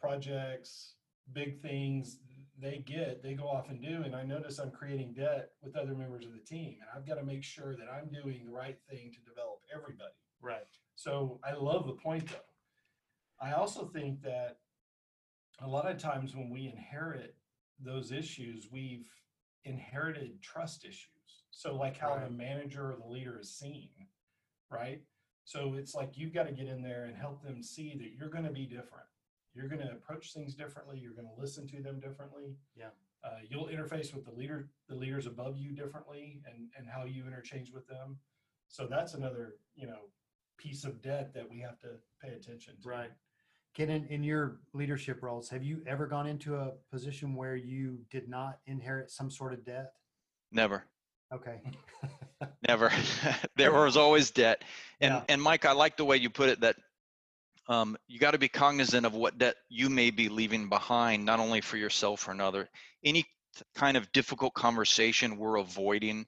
projects, 0.00 0.96
big 1.32 1.60
things 1.62 2.18
they 2.62 2.82
get, 2.86 3.22
they 3.22 3.34
go 3.34 3.48
off 3.48 3.68
and 3.68 3.82
do, 3.82 4.02
and 4.04 4.14
I 4.14 4.22
notice 4.22 4.58
I'm 4.58 4.70
creating 4.70 5.14
debt 5.14 5.50
with 5.60 5.76
other 5.76 5.94
members 5.94 6.24
of 6.24 6.32
the 6.32 6.38
team, 6.38 6.76
and 6.80 6.88
I've 6.94 7.06
got 7.06 7.16
to 7.16 7.24
make 7.24 7.42
sure 7.42 7.74
that 7.74 7.88
I'm 7.92 8.08
doing 8.10 8.44
the 8.46 8.52
right 8.52 8.78
thing 8.88 9.10
to 9.12 9.30
develop 9.30 9.60
everybody. 9.74 10.14
Right. 10.40 10.62
So 10.94 11.40
I 11.44 11.54
love 11.54 11.86
the 11.86 11.94
point 11.94 12.28
though. 12.28 13.44
I 13.44 13.52
also 13.52 13.86
think 13.86 14.22
that 14.22 14.58
a 15.60 15.66
lot 15.66 15.90
of 15.90 15.98
times 15.98 16.34
when 16.36 16.50
we 16.50 16.68
inherit 16.68 17.34
those 17.80 18.12
issues, 18.12 18.68
we've 18.70 19.08
inherited 19.64 20.40
trust 20.40 20.84
issues. 20.84 21.08
So 21.50 21.74
like 21.76 21.98
how 21.98 22.18
the 22.18 22.30
manager 22.30 22.92
or 22.92 22.96
the 22.96 23.12
leader 23.12 23.38
is 23.40 23.50
seen, 23.50 23.90
right? 24.70 25.02
So 25.44 25.74
it's 25.76 25.94
like 25.94 26.12
you've 26.14 26.34
got 26.34 26.46
to 26.46 26.52
get 26.52 26.66
in 26.66 26.82
there 26.82 27.04
and 27.04 27.16
help 27.16 27.42
them 27.42 27.62
see 27.62 27.94
that 27.98 28.12
you're 28.16 28.30
going 28.30 28.44
to 28.44 28.52
be 28.52 28.66
different. 28.66 29.06
You're 29.54 29.68
going 29.68 29.80
to 29.82 29.92
approach 29.92 30.32
things 30.32 30.54
differently. 30.54 30.98
You're 30.98 31.12
going 31.12 31.28
to 31.34 31.40
listen 31.40 31.66
to 31.68 31.82
them 31.82 32.00
differently. 32.00 32.56
Yeah. 32.76 32.86
Uh, 33.24 33.38
you'll 33.48 33.68
interface 33.68 34.12
with 34.14 34.24
the 34.24 34.32
leader, 34.32 34.68
the 34.88 34.94
leaders 34.96 35.26
above 35.26 35.56
you 35.56 35.72
differently, 35.72 36.40
and 36.46 36.70
and 36.76 36.86
how 36.88 37.04
you 37.04 37.24
interchange 37.26 37.70
with 37.72 37.86
them. 37.86 38.18
So 38.68 38.86
that's 38.86 39.14
another, 39.14 39.56
you 39.76 39.86
know, 39.86 40.08
piece 40.58 40.84
of 40.84 41.02
debt 41.02 41.32
that 41.34 41.48
we 41.48 41.60
have 41.60 41.78
to 41.80 41.88
pay 42.22 42.30
attention 42.30 42.74
to. 42.82 42.88
Right. 42.88 43.10
Ken, 43.74 43.90
in, 43.90 44.06
in 44.06 44.22
your 44.24 44.60
leadership 44.74 45.22
roles, 45.22 45.48
have 45.50 45.62
you 45.62 45.82
ever 45.86 46.06
gone 46.06 46.26
into 46.26 46.56
a 46.56 46.72
position 46.90 47.34
where 47.34 47.56
you 47.56 48.00
did 48.10 48.28
not 48.28 48.58
inherit 48.66 49.10
some 49.10 49.30
sort 49.30 49.52
of 49.54 49.64
debt? 49.64 49.92
Never, 50.50 50.84
Okay. 51.32 51.60
never. 52.68 52.92
there 53.56 53.72
was 53.72 53.96
always 53.96 54.30
debt. 54.30 54.62
And 55.00 55.14
Yeah. 55.14 55.22
and 55.28 55.40
Mike, 55.40 55.64
I 55.64 55.72
like 55.72 55.96
the 55.96 56.04
way 56.04 56.16
you 56.16 56.28
put 56.28 56.48
it 56.48 56.60
that 56.60 56.76
um, 57.68 57.96
you 58.08 58.18
got 58.18 58.32
to 58.32 58.38
be 58.38 58.48
cognizant 58.48 59.06
of 59.06 59.14
what 59.14 59.38
debt 59.38 59.54
you 59.68 59.88
may 59.88 60.10
be 60.10 60.28
leaving 60.28 60.68
behind, 60.68 61.24
not 61.24 61.38
only 61.40 61.60
for 61.60 61.76
yourself 61.76 62.26
or 62.28 62.32
another. 62.32 62.68
Any 63.04 63.24
kind 63.74 63.96
of 63.96 64.10
difficult 64.12 64.54
conversation 64.54 65.36
we're 65.36 65.56
avoiding. 65.56 66.26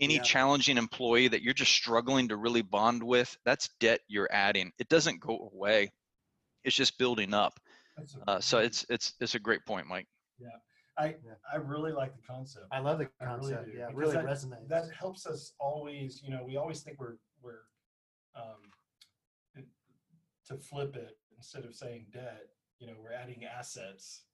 Any 0.00 0.16
Yeah. 0.16 0.22
challenging 0.22 0.78
employee 0.78 1.28
that 1.28 1.42
you're 1.42 1.54
just 1.54 1.72
struggling 1.72 2.28
to 2.28 2.36
really 2.36 2.62
bond 2.62 3.02
with, 3.02 3.36
that's 3.44 3.68
debt 3.78 4.00
you're 4.08 4.28
adding. 4.32 4.72
It 4.78 4.88
doesn't 4.88 5.20
go 5.20 5.50
away. 5.52 5.92
It's 6.64 6.74
just 6.74 6.98
building 6.98 7.34
up. 7.34 7.58
Uh, 8.26 8.40
so 8.40 8.58
it's 8.58 8.86
it's 8.88 9.14
it's 9.20 9.34
a 9.34 9.38
great 9.38 9.64
point, 9.66 9.86
Mike. 9.86 10.06
I 10.98 11.06
Yeah. 11.24 11.34
I 11.50 11.56
really 11.56 11.90
like 11.92 12.14
the 12.14 12.22
concept. 12.22 12.66
I 12.70 12.78
love 12.80 12.98
the 12.98 13.08
I 13.20 13.24
really 13.24 13.52
concept. 13.54 13.68
yeah, 13.74 13.88
it 13.88 13.94
really 13.94 14.12
that- 14.16 14.26
resonates. 14.26 14.68
that 14.68 14.84
helps 14.92 15.26
us 15.26 15.54
always 15.58 16.20
you 16.22 16.30
know 16.30 16.44
we 16.44 16.56
always 16.58 16.82
think 16.82 16.98
we're 17.00 17.16
we're 17.40 17.62
um 18.34 18.60
it- 18.64 18.70
to 20.52 20.58
flip 20.58 20.96
it 20.96 21.18
instead 21.36 21.64
of 21.64 21.74
saying 21.74 22.06
debt 22.12 22.46
you 22.78 22.86
know 22.86 22.94
we're 23.00 23.12
adding 23.12 23.44
assets 23.44 24.24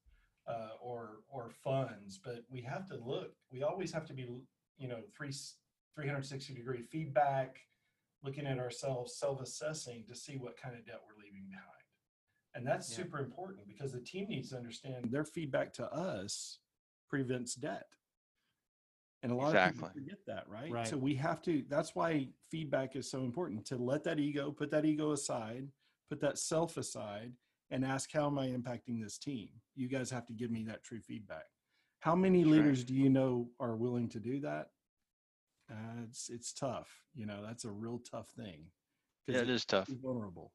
uh 0.46 0.70
or 0.82 1.20
or 1.28 1.50
funds 1.50 2.18
but 2.22 2.44
we 2.50 2.60
have 2.60 2.86
to 2.86 2.96
look 2.96 3.32
we 3.52 3.62
always 3.62 3.92
have 3.92 4.04
to 4.04 4.12
be 4.12 4.28
you 4.78 4.88
know 4.88 5.00
three 5.16 5.32
360 5.94 6.54
degree 6.54 6.82
feedback 6.82 7.58
looking 8.22 8.46
at 8.46 8.58
ourselves 8.58 9.16
self-assessing 9.18 10.04
to 10.06 10.14
see 10.14 10.36
what 10.36 10.56
kind 10.60 10.76
of 10.76 10.84
debt 10.86 11.00
we're 11.06 11.22
leaving 11.22 11.46
behind 11.48 11.64
and 12.54 12.66
that's 12.66 12.90
Yeah. 12.90 12.96
super 13.04 13.20
important 13.20 13.66
because 13.68 13.92
the 13.92 14.00
team 14.00 14.28
needs 14.28 14.50
to 14.50 14.56
understand 14.56 15.06
their 15.10 15.24
feedback 15.24 15.72
to 15.74 15.92
us 15.92 16.58
prevents 17.08 17.54
debt 17.54 17.86
and 19.22 19.32
a 19.32 19.34
lot 19.34 19.54
of 19.54 19.72
people 19.72 19.88
forget 19.88 20.18
that, 20.26 20.44
right? 20.48 20.72
Right. 20.72 20.86
So 20.86 20.96
we 20.96 21.14
have 21.16 21.42
to, 21.42 21.64
that's 21.68 21.94
why 21.96 22.28
feedback 22.50 22.94
is 22.94 23.10
so 23.10 23.24
important 23.24 23.64
to 23.66 23.76
let 23.76 24.04
that 24.04 24.20
ego, 24.20 24.52
put 24.52 24.70
that 24.70 24.84
ego 24.84 25.10
aside, 25.10 25.66
put 26.08 26.20
that 26.20 26.38
self 26.38 26.76
aside, 26.76 27.32
and 27.70 27.84
ask, 27.84 28.10
how 28.12 28.26
am 28.26 28.38
I 28.38 28.48
impacting 28.48 29.02
this 29.02 29.18
team? 29.18 29.48
You 29.76 29.88
guys 29.88 30.10
have 30.10 30.26
to 30.26 30.32
give 30.32 30.50
me 30.50 30.64
that 30.64 30.82
true 30.82 31.00
feedback. 31.00 31.44
How 32.00 32.14
many 32.14 32.44
leaders 32.44 32.84
do 32.84 32.94
you 32.94 33.10
know 33.10 33.48
are 33.60 33.76
willing 33.76 34.08
to 34.10 34.20
do 34.20 34.40
that? 34.40 34.68
Uh, 35.70 36.02
it's 36.04 36.30
it's 36.30 36.52
tough. 36.52 36.88
You 37.14 37.26
know, 37.26 37.44
that's 37.44 37.64
a 37.64 37.70
real 37.70 38.00
tough 38.10 38.28
thing. 38.30 38.64
Yeah, 39.26 39.40
it 39.40 39.50
is 39.50 39.64
tough. 39.64 39.88
vulnerable. 39.88 40.52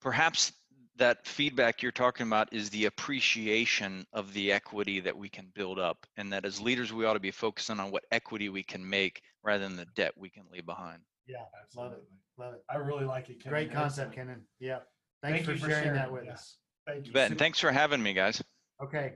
Perhaps 0.00 0.52
that 0.96 1.26
feedback 1.26 1.82
you're 1.82 1.92
talking 1.92 2.26
about 2.26 2.52
is 2.52 2.70
the 2.70 2.86
appreciation 2.86 4.06
of 4.12 4.32
the 4.32 4.50
equity 4.50 5.00
that 5.00 5.16
we 5.16 5.28
can 5.28 5.48
build 5.54 5.78
up, 5.78 6.06
and 6.16 6.32
that 6.32 6.44
as 6.44 6.60
leaders 6.60 6.92
we 6.92 7.04
ought 7.04 7.14
to 7.14 7.20
be 7.20 7.30
focusing 7.30 7.78
on 7.78 7.90
what 7.90 8.04
equity 8.10 8.48
we 8.48 8.62
can 8.62 8.88
make 8.88 9.20
rather 9.42 9.64
than 9.64 9.76
the 9.76 9.86
debt 9.96 10.12
we 10.16 10.30
can 10.30 10.44
leave 10.50 10.66
behind. 10.66 11.02
Yeah, 11.28 11.38
love 11.76 11.92
it. 11.92 12.02
Love 12.38 12.54
it. 12.54 12.62
I 12.70 12.76
really 12.76 13.04
like 13.04 13.28
it. 13.30 13.42
Ken. 13.42 13.50
Great 13.50 13.72
concept, 13.72 14.08
Excellent. 14.08 14.28
Kenan. 14.28 14.44
Yeah. 14.60 14.78
Thanks 15.22 15.38
Thank 15.38 15.46
for, 15.46 15.52
you 15.52 15.58
for 15.58 15.68
sharing, 15.70 15.92
that 15.94 16.00
sharing, 16.02 16.12
with 16.14 16.24
yeah. 16.26 16.32
us. 16.32 16.56
Thank 16.86 16.98
you. 17.00 17.04
You 17.06 17.12
bet. 17.12 17.30
And 17.30 17.38
thanks 17.38 17.58
for 17.60 17.70
having 17.72 18.02
me, 18.02 18.12
guys. 18.14 18.42
Okay. 18.82 19.14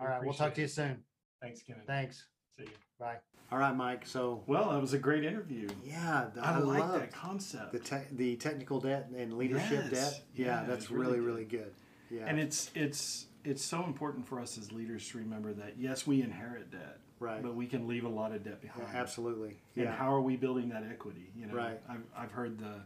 All 0.00 0.06
We 0.06 0.12
right. 0.12 0.22
We'll 0.24 0.34
talk 0.34 0.54
to 0.54 0.62
appreciate 0.62 0.62
you 0.62 0.64
it. 0.64 0.70
soon. 0.94 1.04
Thanks, 1.40 1.62
Ken. 1.62 1.76
Thanks. 1.86 2.26
See 2.56 2.64
you. 2.64 2.70
Bye. 2.98 3.16
All 3.52 3.58
right, 3.58 3.74
Mike. 3.76 4.04
So 4.06 4.42
Well, 4.48 4.70
that 4.70 4.80
was 4.80 4.92
a 4.92 4.98
great 4.98 5.24
interview. 5.24 5.68
yeah, 5.84 6.30
I, 6.42 6.58
like 6.58 6.80
loved 6.80 6.94
that 7.00 7.12
concept. 7.12 7.72
the 7.72 7.78
te- 7.78 8.08
the 8.12 8.36
technical 8.36 8.80
debt 8.80 9.08
and 9.16 9.34
leadership 9.38 9.86
Yes. 9.90 10.12
debt. 10.14 10.22
Yeah, 10.34 10.46
Yeah, 10.46 10.64
that's 10.66 10.84
it's 10.84 10.90
really 10.90 11.20
really 11.20 11.20
really 11.20 11.44
good. 11.44 11.72
Yeah. 12.10 12.24
and 12.26 12.40
it's 12.40 12.70
it's 12.74 13.26
it's 13.44 13.62
so 13.62 13.84
important 13.84 14.26
for 14.26 14.40
us 14.40 14.58
as 14.58 14.72
leaders 14.72 15.08
to 15.10 15.18
remember 15.18 15.52
that 15.54 15.74
yes, 15.78 16.06
we 16.06 16.22
inherit 16.22 16.72
debt, 16.72 16.98
right. 17.20 17.42
but 17.42 17.54
we 17.54 17.66
can 17.66 17.86
leave 17.86 18.04
a 18.04 18.08
lot 18.08 18.32
of 18.32 18.42
debt 18.44 18.58
Yeah, 18.62 18.70
behind. 18.72 18.96
absolutely. 18.96 19.56
And 19.76 19.84
Yeah. 19.84 19.92
how 19.92 20.12
are 20.14 20.20
we 20.20 20.36
building 20.36 20.68
that 20.70 20.84
equity? 20.90 21.30
You 21.36 21.46
know, 21.46 21.54
Right. 21.54 21.80
I've, 21.88 22.04
I've 22.16 22.32
heard 22.32 22.58
the 22.58 22.80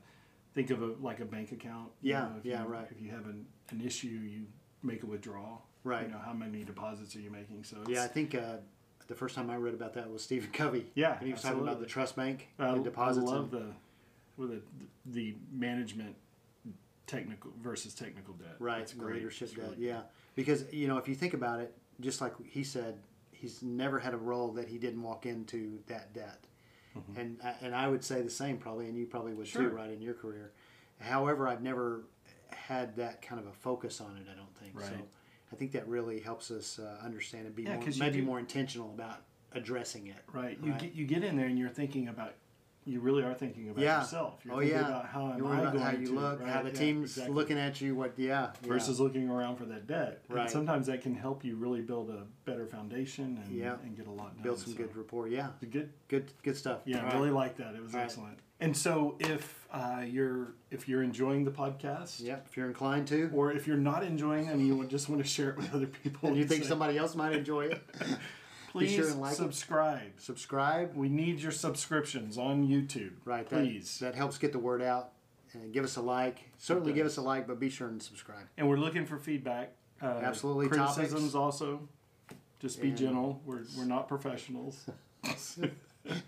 think 0.54 0.70
of 0.70 0.82
a 0.82 0.86
like 1.00 1.20
a 1.20 1.24
bank 1.24 1.52
account. 1.52 1.90
you 2.02 2.12
Yeah, 2.12 2.20
know, 2.20 2.30
yeah, 2.42 2.62
you, 2.62 2.68
right. 2.68 2.86
If 2.90 3.00
you 3.00 3.10
have 3.10 3.26
an, 3.26 3.46
an 3.70 3.80
issue, 3.80 4.08
you 4.08 4.46
make 4.82 5.02
a 5.02 5.06
withdrawal. 5.06 5.62
Right. 5.84 6.06
You 6.06 6.12
know, 6.12 6.18
how 6.24 6.32
many 6.32 6.64
deposits 6.64 7.14
are 7.16 7.20
you 7.20 7.30
making? 7.30 7.64
So 7.64 7.78
it's, 7.82 7.90
Yeah, 7.90 8.04
I 8.04 8.08
think 8.08 8.34
uh, 8.34 8.56
the 9.06 9.14
first 9.14 9.34
time 9.34 9.48
I 9.50 9.56
read 9.56 9.74
about 9.74 9.94
that 9.94 10.10
was 10.10 10.22
Stephen 10.22 10.50
Covey. 10.52 10.90
Yeah, 10.94 11.16
and 11.18 11.26
he 11.26 11.32
was 11.32 11.42
talking 11.42 11.60
about 11.60 11.80
the 11.80 11.86
trust 11.86 12.16
bank 12.16 12.48
I, 12.58 12.68
and 12.68 12.84
deposits. 12.84 13.26
I 13.28 13.34
love 13.34 13.52
and- 13.54 13.62
the 13.62 13.72
with 14.36 14.50
the 14.50 14.62
the 15.06 15.34
management 15.52 16.16
technical 17.06 17.50
versus 17.62 17.94
technical 17.94 18.34
debt. 18.34 18.56
right, 18.58 18.82
It's 18.82 18.92
the 18.92 18.98
great. 19.00 19.16
leadership 19.16 19.50
debt. 19.54 19.70
really 19.70 19.86
Yeah, 19.86 20.02
because 20.34 20.64
you 20.72 20.86
know 20.88 20.96
if 20.98 21.08
you 21.08 21.14
think 21.14 21.34
about 21.34 21.60
it, 21.60 21.76
just 22.00 22.20
like 22.20 22.34
he 22.46 22.62
said, 22.64 22.98
he's 23.40 23.62
never 23.62 23.98
had 23.98 24.12
a 24.12 24.18
role 24.18 24.52
that 24.52 24.68
he 24.68 24.76
didn't 24.78 25.02
walk 25.02 25.24
into 25.26 25.78
that 25.86 26.12
debt. 26.12 26.44
Mhm. 26.96 27.16
and 27.18 27.40
I- 27.42 27.54
and 27.62 27.72
I 27.72 27.86
would 27.86 28.02
say 28.02 28.20
the 28.20 28.28
same 28.30 28.58
probably, 28.58 28.88
and 28.88 28.98
you 28.98 29.06
probably 29.06 29.32
would 29.32 29.46
Sure. 29.46 29.68
too, 29.70 29.76
right 29.76 29.90
in 29.90 30.02
your 30.02 30.12
career. 30.14 30.50
However, 30.98 31.46
I've 31.46 31.62
never 31.62 32.02
had 32.48 32.96
that 32.96 33.22
kind 33.22 33.40
of 33.40 33.46
a 33.46 33.52
focus 33.52 34.00
on 34.00 34.16
it. 34.16 34.26
I 34.28 34.34
don't 34.34 34.52
think 34.56 34.72
so. 34.80 34.86
Right. 34.96 35.08
I 35.52 35.56
think 35.56 35.70
that 35.70 35.86
really 35.86 36.18
helps 36.18 36.50
us 36.50 36.80
uh, 36.80 36.98
understand 37.00 37.46
and 37.46 37.54
be 37.54 37.62
Yeah, 37.62 37.76
more, 37.76 37.84
'cause 37.84 37.96
you 37.96 38.02
maybe 38.02 38.18
do- 38.18 38.26
more 38.26 38.40
intentional 38.40 38.90
about 38.92 39.22
addressing 39.52 40.08
it. 40.08 40.18
Right. 40.32 40.58
You 40.60 40.72
Right. 40.72 40.80
get 40.80 40.92
you 40.94 41.06
get 41.06 41.22
in 41.22 41.36
there 41.36 41.46
and 41.46 41.56
you're 41.56 41.68
thinking 41.68 42.08
about 42.08 42.34
you 42.90 43.00
really 43.00 43.22
are 43.22 43.34
thinking 43.34 43.68
about 43.70 43.82
Yeah. 43.82 44.00
yourself. 44.00 44.40
You're 44.44 44.54
Oh, 44.54 44.58
thinking 44.58 44.76
yeah. 44.78 44.88
about 44.88 45.06
how 45.06 45.30
am 45.32 45.38
You 45.38 45.46
I 45.46 45.60
going 45.70 45.78
how 45.78 45.90
you 45.92 46.06
to 46.06 46.12
look, 46.12 46.42
how 46.44 46.62
the 46.62 46.70
Yeah, 46.70 46.74
team's 46.74 47.10
exactly. 47.12 47.34
looking 47.34 47.58
at 47.58 47.80
you. 47.80 47.94
What? 47.94 48.14
Yeah. 48.16 48.28
yeah. 48.62 48.68
versus 48.68 48.98
looking 49.00 49.28
around 49.30 49.56
for 49.56 49.64
that 49.66 49.86
debt. 49.86 50.22
Right. 50.28 50.42
And 50.42 50.50
sometimes 50.50 50.86
that 50.88 51.02
can 51.02 51.14
help 51.14 51.44
you 51.44 51.56
really 51.56 51.80
build 51.80 52.10
a 52.10 52.26
better 52.44 52.66
foundation 52.66 53.40
and, 53.44 53.54
Yeah. 53.54 53.76
and 53.82 53.96
get 53.96 54.06
a 54.06 54.10
lot 54.10 54.34
done. 54.34 54.42
build 54.42 54.58
some 54.58 54.72
So, 54.72 54.78
good 54.78 54.96
rapport. 54.96 55.28
Yeah. 55.28 55.48
good 55.70 55.90
Good. 56.08 56.32
Good 56.42 56.56
stuff. 56.56 56.80
Yeah, 56.84 56.98
All 56.98 57.02
I 57.02 57.04
right. 57.06 57.14
really 57.14 57.30
like 57.30 57.56
that. 57.58 57.74
It 57.74 57.82
was 57.82 57.94
All 57.94 58.00
right. 58.00 58.04
excellent. 58.04 58.38
And 58.62 58.76
so, 58.76 59.16
if 59.20 59.66
uh, 59.72 60.02
you're 60.06 60.52
if 60.70 60.86
you're 60.88 61.02
enjoying 61.02 61.44
the 61.44 61.50
podcast, 61.50 62.20
yeah, 62.22 62.38
If 62.46 62.56
you're 62.56 62.66
inclined 62.66 63.06
to, 63.08 63.30
or 63.32 63.52
if 63.52 63.66
you're 63.66 63.76
not 63.78 64.02
enjoying 64.04 64.46
it 64.46 64.52
and 64.52 64.66
you 64.66 64.84
just 64.86 65.08
want 65.08 65.22
to 65.22 65.26
share 65.28 65.50
it 65.50 65.56
with 65.56 65.72
other 65.74 65.86
people, 65.86 66.28
and 66.28 66.36
you 66.36 66.44
think 66.44 66.64
say, 66.64 66.68
somebody 66.68 66.98
else 66.98 67.14
might 67.14 67.32
enjoy 67.32 67.66
it, 67.66 67.82
please 68.70 68.92
sure 68.92 69.08
and 69.08 69.20
like 69.20 69.32
it. 69.32 69.36
subscribe. 69.36 70.12
subscribe. 70.18 70.94
We 70.94 71.08
need 71.08 71.40
your 71.40 71.52
subscriptions 71.52 72.38
on 72.38 72.66
YouTube. 72.66 73.12
Right. 73.24 73.46
Please. 73.48 73.98
That 73.98 74.14
helps 74.14 74.38
get 74.38 74.52
the 74.52 74.58
word 74.58 74.82
out. 74.82 75.12
And 75.52 75.72
give 75.72 75.82
us 75.84 75.96
a 75.96 76.00
like. 76.02 76.38
Certainly 76.58 76.92
give 76.92 77.06
us 77.06 77.16
a 77.16 77.22
like, 77.22 77.48
but 77.48 77.58
be 77.58 77.68
sure 77.70 77.88
and 77.88 78.00
subscribe. 78.00 78.44
and 78.56 78.68
we're 78.68 78.76
looking 78.76 79.04
for 79.04 79.18
feedback. 79.18 79.72
Uh, 80.00 80.06
Absolutely, 80.22 80.68
criticisms 80.68 81.10
topics. 81.32 81.34
also. 81.34 81.88
Just 82.60 82.80
be 82.80 82.88
And- 82.88 82.96
gentle. 82.96 83.42
We're 83.44 83.64
we're 83.76 83.84
not 83.84 84.06
professionals. 84.08 84.88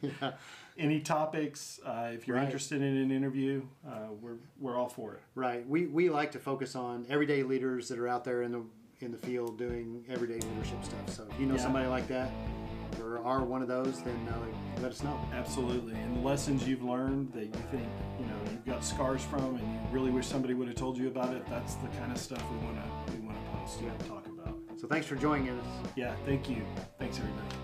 yeah. 0.02 0.32
Any 0.78 1.00
topics? 1.00 1.78
Uh, 1.84 2.10
if 2.14 2.26
you're 2.26 2.36
Right. 2.36 2.44
interested 2.46 2.80
in 2.82 2.96
an 2.96 3.10
interview, 3.10 3.62
uh, 3.86 4.08
we're 4.20 4.36
we're 4.58 4.76
all 4.76 4.88
for 4.88 5.14
it. 5.14 5.20
Right. 5.34 5.66
We, 5.68 5.86
we 5.86 6.08
like 6.10 6.32
to 6.32 6.38
focus 6.38 6.74
on 6.74 7.06
everyday 7.10 7.42
leaders 7.42 7.88
that 7.88 7.98
are 7.98 8.08
out 8.08 8.24
there 8.24 8.42
in 8.42 8.52
the 8.52 8.62
in 9.02 9.12
the 9.12 9.18
field 9.18 9.58
doing 9.58 10.04
everyday 10.08 10.34
leadership 10.48 10.84
stuff. 10.84 11.08
So 11.08 11.24
if 11.30 11.40
you 11.40 11.46
know 11.46 11.54
Yeah. 11.54 11.60
somebody 11.62 11.86
like 11.88 12.06
that 12.08 12.30
or 13.00 13.18
are 13.24 13.44
one 13.44 13.62
of 13.62 13.68
those, 13.68 14.02
then 14.02 14.28
uh, 14.28 14.80
let 14.82 14.92
us 14.92 15.02
know. 15.02 15.18
Absolutely. 15.32 15.94
And 15.94 16.16
the 16.16 16.20
lessons 16.20 16.66
you've 16.66 16.82
learned 16.82 17.32
that 17.32 17.46
you 17.46 17.62
think 17.70 17.88
you 18.20 18.26
know 18.26 18.36
you've 18.50 18.64
got 18.64 18.84
scars 18.84 19.22
from, 19.24 19.56
and 19.56 19.60
you 19.60 19.80
really 19.90 20.10
wish 20.10 20.26
somebody 20.26 20.54
would 20.54 20.68
have 20.68 20.76
told 20.76 20.96
you 20.98 21.08
about 21.08 21.34
it. 21.34 21.44
That's 21.48 21.74
the 21.76 21.88
kind 21.88 22.12
of 22.12 22.18
stuff 22.18 22.42
we 22.50 22.58
want 22.58 22.76
to 22.76 23.12
we 23.16 23.26
want 23.26 23.36
to 23.44 23.50
post 23.52 23.80
and 23.80 23.98
talk 24.08 24.26
about. 24.26 24.56
So 24.76 24.86
thanks 24.86 25.06
for 25.06 25.16
joining 25.16 25.50
us. 25.50 25.66
Yeah. 25.96 26.14
Thank 26.26 26.48
you. 26.48 26.62
Thanks 26.98 27.18
everybody. 27.18 27.61